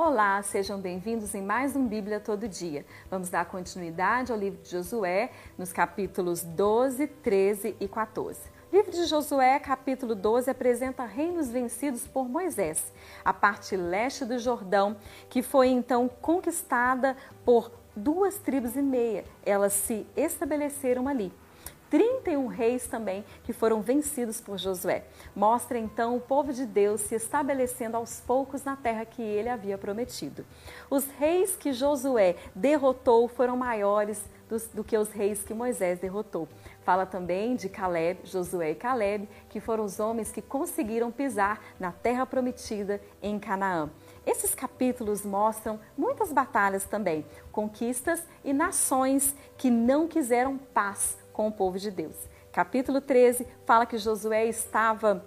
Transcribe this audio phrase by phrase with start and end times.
[0.00, 2.86] Olá, sejam bem-vindos em mais um Bíblia Todo Dia.
[3.10, 8.38] Vamos dar continuidade ao livro de Josué, nos capítulos 12, 13 e 14.
[8.70, 12.92] O livro de Josué, capítulo 12, apresenta reinos vencidos por Moisés,
[13.24, 14.96] a parte leste do Jordão,
[15.28, 19.24] que foi então conquistada por duas tribos e meia.
[19.44, 21.32] Elas se estabeleceram ali.
[21.90, 25.04] 31 reis também que foram vencidos por Josué.
[25.34, 29.78] Mostra então o povo de Deus se estabelecendo aos poucos na terra que ele havia
[29.78, 30.44] prometido.
[30.90, 34.22] Os reis que Josué derrotou foram maiores
[34.72, 36.48] do, que os reis que Moisés derrotou.
[36.82, 41.92] Fala também de Caleb, Josué e Caleb, que foram os homens que conseguiram pisar na
[41.92, 43.90] terra prometida em Canaã.
[44.26, 51.52] Esses capítulos mostram muitas batalhas também, conquistas e nações que não quiseram paz com o
[51.52, 52.16] povo de Deus.
[52.50, 55.24] Capítulo 13 fala que Josué estava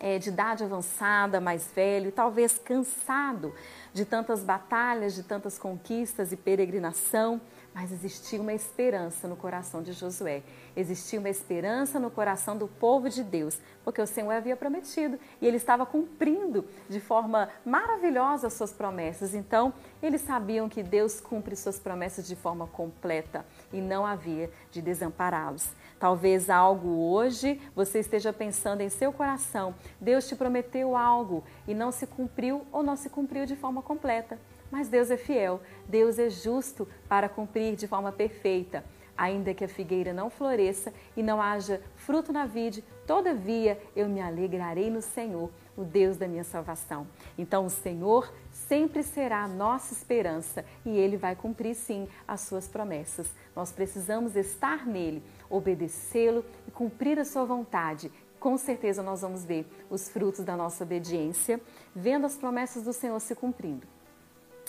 [0.00, 3.54] é, de idade avançada, mais velho, talvez cansado
[3.92, 7.40] de tantas batalhas, de tantas conquistas e peregrinação,
[7.74, 10.42] mas existia uma esperança no coração de Josué.
[10.76, 15.46] Existia uma esperança no coração do povo de Deus, porque o Senhor havia prometido e
[15.46, 19.34] ele estava cumprindo de forma maravilhosa as suas promessas.
[19.34, 24.82] Então, eles sabiam que Deus cumpre suas promessas de forma completa e não havia de
[24.82, 25.70] desampará-los.
[25.98, 31.90] Talvez algo hoje você esteja pensando em seu coração, Deus te prometeu algo e não
[31.90, 34.38] se cumpriu ou não se cumpriu de forma completa.
[34.70, 38.84] Mas Deus é fiel, Deus é justo para cumprir de forma perfeita.
[39.16, 44.20] Ainda que a figueira não floresça e não haja fruto na vide, todavia eu me
[44.20, 47.04] alegrarei no Senhor, o Deus da minha salvação.
[47.36, 52.68] Então o Senhor sempre será a nossa esperança e ele vai cumprir sim as suas
[52.68, 53.28] promessas.
[53.56, 58.12] Nós precisamos estar nele, obedecê-lo e cumprir a sua vontade.
[58.38, 61.60] Com certeza nós vamos ver os frutos da nossa obediência,
[61.92, 63.97] vendo as promessas do Senhor se cumprindo.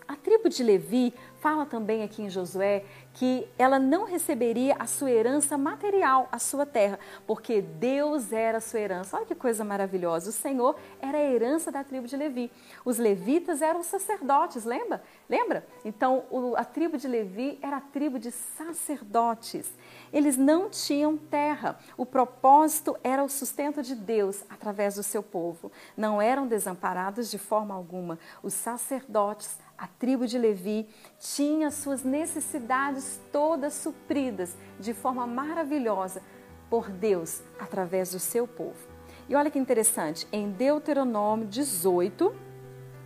[0.10, 2.84] A tribo de Levi fala também aqui em Josué
[3.14, 6.98] que ela não receberia a sua herança material, a sua terra,
[7.28, 9.16] porque Deus era a sua herança.
[9.16, 10.32] Olha que coisa maravilhosa.
[10.32, 12.52] O Senhor era a herança da tribo de Levi.
[12.84, 15.04] Os levitas eram sacerdotes, lembra?
[15.30, 15.64] Lembra?
[15.86, 16.24] Então,
[16.58, 19.72] a tribo de Levi era a tribo de sacerdotes.
[20.12, 21.78] Eles não tinham terra.
[21.96, 25.72] O propósito era o sustento de Deus através do seu povo.
[25.96, 28.18] Não eram desamparados de forma alguma.
[28.42, 36.22] Os sacerdotes a tribo de Levi tinha suas necessidades todas supridas de forma maravilhosa
[36.70, 38.78] por Deus através do seu povo.
[39.30, 42.36] E olha que interessante, em Deuteronômio 18,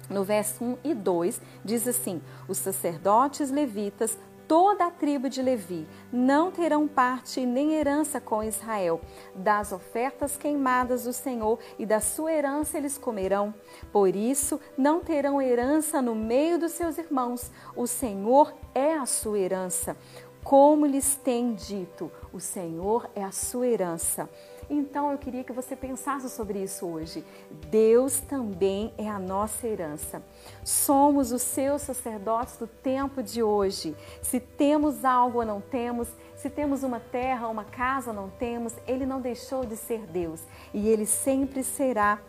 [0.09, 4.17] no verso 1 e 2, diz assim: Os sacerdotes levitas
[4.53, 9.01] toda a tribo de Levi não terão parte nem herança com Israel.
[9.33, 13.51] Das ofertas queimadas do Senhor e da sua herança eles comerão.
[13.91, 17.51] Por isso, não terão herança no meio dos seus irmãos.
[17.75, 19.97] O Senhor é a sua herança.
[20.43, 24.29] Como lhes tem dito, o Senhor é a sua herança.
[24.69, 27.23] Então eu queria que você pensasse sobre isso hoje.
[27.69, 30.23] Deus também é a nossa herança.
[30.63, 33.95] Somos os seus sacerdotes do tempo de hoje.
[34.21, 38.73] Se temos algo ou não temos, se temos uma terra, uma casa ou não temos,
[38.87, 40.41] ele não deixou de ser Deus
[40.73, 42.19] e ele sempre será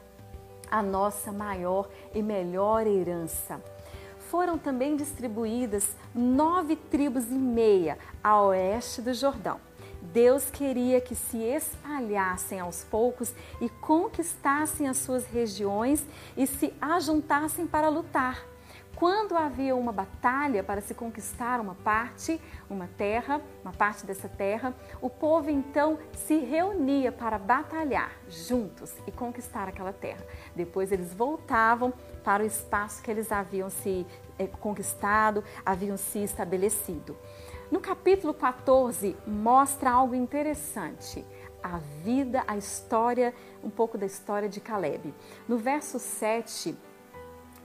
[0.71, 3.61] a nossa maior e melhor herança
[4.35, 9.61] foram também distribuídas nove tribos e meia a oeste do Jordão.
[10.13, 16.05] Deus queria que se espalhassem aos poucos e conquistassem as suas regiões
[16.37, 18.45] e se ajuntassem para lutar.
[18.95, 24.73] Quando havia uma batalha para se conquistar uma parte, uma terra, uma parte dessa terra,
[25.01, 30.25] o povo então se reunia para batalhar juntos e conquistar aquela terra.
[30.55, 31.93] Depois eles voltavam
[32.23, 34.07] para o espaço que eles haviam se
[34.39, 37.17] eh, conquistado, haviam se estabelecido.
[37.71, 41.25] No capítulo 14, mostra algo interessante.
[41.63, 45.15] A vida, a história, um pouco da história de Caleb.
[45.49, 46.77] No verso 7,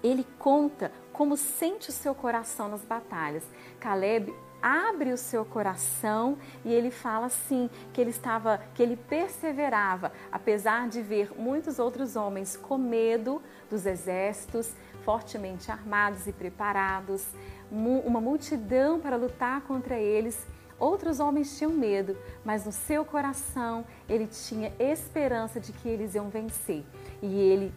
[0.02, 3.44] ele conta como sente o seu coração nas batalhas.
[3.78, 10.12] Caleb abre o seu coração e ele fala assim que ele estava, que ele perseverava,
[10.32, 17.26] apesar de ver muitos outros homens com medo dos exércitos, fortemente armados e preparados,
[17.72, 20.46] uma multidão para lutar contra eles.
[20.80, 26.30] Outros homens tinham medo, mas no seu coração ele tinha esperança de que eles iam
[26.30, 26.86] vencer
[27.22, 27.74] e ele,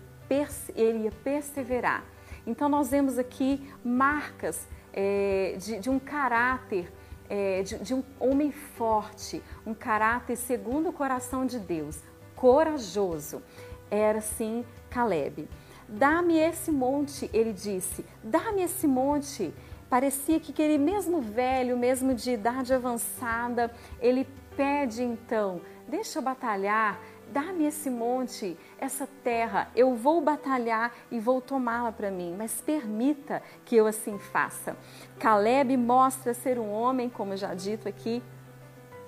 [0.76, 2.04] ele ia perseverar.
[2.46, 6.92] Então, nós vemos aqui marcas é, de, de, um caráter,
[7.28, 11.98] é, de, de um homem forte, um caráter segundo o coração de Deus,
[12.34, 13.42] corajoso.
[13.90, 15.48] Era sim Caleb.
[15.88, 19.52] Dá-me esse monte, ele disse, dá-me esse monte.
[19.92, 26.98] Parecia que ele, mesmo velho, mesmo de idade avançada, ele pede então: deixa eu batalhar,
[27.30, 33.42] dá-me esse monte, essa terra, eu vou batalhar e vou tomá-la para mim, mas permita
[33.66, 34.78] que eu assim faça.
[35.18, 38.22] Caleb mostra ser um homem, como já dito aqui,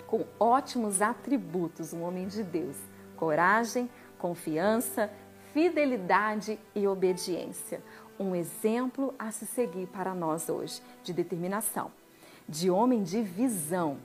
[0.07, 2.77] com ótimos atributos, um homem de Deus:
[3.17, 3.89] coragem,
[4.19, 5.11] confiança,
[5.55, 7.81] fidelidade e obediência.
[8.19, 11.91] Um exemplo a se seguir para nós hoje, de determinação,
[12.49, 13.99] de homem de visão.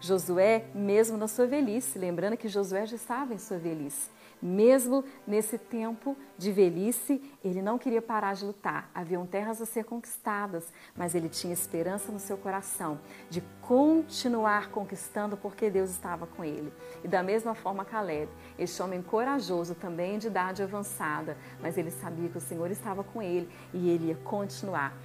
[0.00, 4.08] Josué, mesmo na sua velhice, lembrando que Josué já estava em sua velhice,
[4.40, 8.90] mesmo nesse tempo de velhice, ele não queria parar de lutar.
[8.94, 15.36] Haviam terras a ser conquistadas, mas ele tinha esperança no seu coração de continuar conquistando
[15.36, 16.72] porque Deus estava com ele.
[17.02, 22.28] E da mesma forma, Caleb, este homem corajoso, também de idade avançada, mas ele sabia
[22.28, 24.96] que o Senhor estava com ele e ele ia continuar.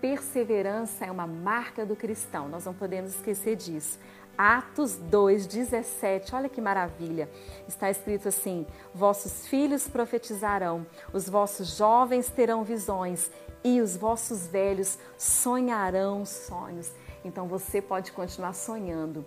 [0.00, 4.00] Perseverança é uma marca do cristão, nós não podemos esquecer disso.
[4.36, 7.28] Atos 2, 17, olha que maravilha.
[7.68, 13.30] Está escrito assim: Vossos filhos profetizarão, os vossos jovens terão visões
[13.62, 16.90] e os vossos velhos sonharão sonhos.
[17.24, 19.24] Então você pode continuar sonhando.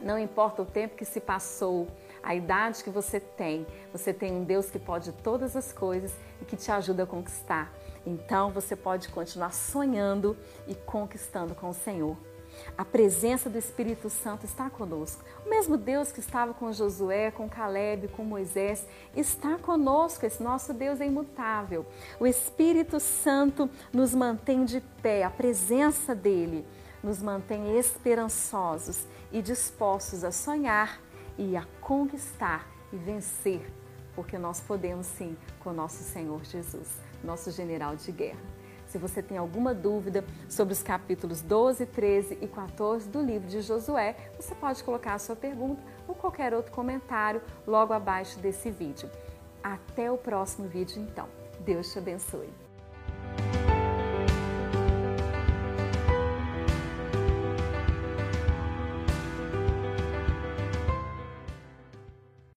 [0.00, 1.86] Não importa o tempo que se passou,
[2.22, 6.44] a idade que você tem, você tem um Deus que pode todas as coisas e
[6.44, 7.72] que te ajuda a conquistar.
[8.04, 10.36] Então você pode continuar sonhando
[10.66, 12.16] e conquistando com o Senhor.
[12.76, 15.22] A presença do Espírito Santo está conosco.
[15.44, 20.24] O mesmo Deus que estava com Josué, com Caleb, com Moisés, está conosco.
[20.24, 21.86] Esse nosso Deus é imutável.
[22.18, 26.66] O Espírito Santo nos mantém de pé, a presença dele
[27.02, 31.00] nos mantém esperançosos e dispostos a sonhar
[31.36, 33.60] e a conquistar e vencer,
[34.14, 36.88] porque nós podemos sim com nosso Senhor Jesus,
[37.24, 38.61] nosso general de guerra.
[38.92, 43.62] Se você tem alguma dúvida sobre os capítulos 12, 13 e 14 do livro de
[43.62, 49.08] Josué, você pode colocar a sua pergunta ou qualquer outro comentário logo abaixo desse vídeo.
[49.62, 51.26] Até o próximo vídeo, então.
[51.64, 52.71] Deus te abençoe.